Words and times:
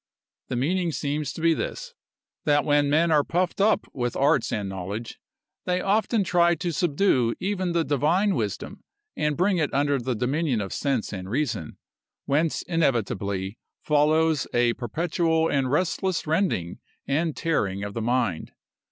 The 0.47 0.55
meaning 0.55 0.91
seems 0.91 1.31
to 1.33 1.41
be 1.41 1.53
this,—that 1.53 2.65
when 2.65 2.89
men 2.89 3.11
are 3.11 3.23
puffed 3.23 3.61
up 3.61 3.85
with 3.93 4.15
arts 4.15 4.51
and 4.51 4.67
knowledge, 4.67 5.19
they 5.65 5.79
often 5.79 6.23
try 6.23 6.55
to 6.55 6.73
subdue 6.73 7.35
even 7.39 7.73
the 7.73 7.83
divine 7.83 8.33
wisdom 8.33 8.81
and 9.15 9.37
bring 9.37 9.57
it 9.59 9.71
under 9.75 9.99
the 9.99 10.15
dominion 10.15 10.59
of 10.59 10.73
sense 10.73 11.13
and 11.13 11.29
reason, 11.29 11.77
whence 12.25 12.63
inevitably 12.63 13.59
follows 13.83 14.47
a 14.55 14.73
perpetual 14.73 15.47
and 15.51 15.71
restless 15.71 16.25
rending 16.25 16.79
and 17.07 17.37
tearing 17.37 17.83
of 17.83 17.93
the 17.93 18.01
mind. 18.01 18.53